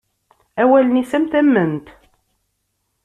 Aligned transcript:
Awalen-is 0.61 1.13
am 1.17 1.25
tament. 1.31 1.87